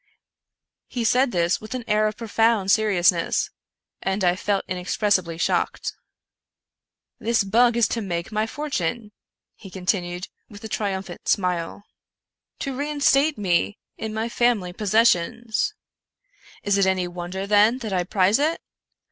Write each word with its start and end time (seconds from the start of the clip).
He 0.87 1.03
said 1.03 1.31
this 1.31 1.61
with 1.61 1.75
an 1.75 1.83
air 1.87 2.07
of 2.07 2.17
profound 2.17 2.71
seriousness, 2.71 3.51
and 4.01 4.23
I 4.23 4.35
felt 4.35 4.65
inexpressibly 4.67 5.37
shocked." 5.37 5.93
This 7.19 7.43
bug 7.43 7.77
is 7.77 7.87
to 7.89 8.01
make 8.01 8.31
my 8.31 8.47
fortune," 8.47 9.11
he 9.53 9.69
continued, 9.69 10.27
with 10.49 10.63
a 10.63 10.67
triumphant 10.67 11.27
smile;" 11.27 11.83
to 12.61 12.75
reinstate 12.75 13.37
me 13.37 13.77
in 13.95 14.11
my 14.11 14.27
family 14.27 14.73
posses 14.73 15.09
sions. 15.11 15.75
Is 16.63 16.79
it 16.79 16.87
any 16.87 17.07
wonder, 17.07 17.45
then, 17.45 17.77
that 17.77 17.93
I 17.93 18.03
prize 18.03 18.39
it? 18.39 18.59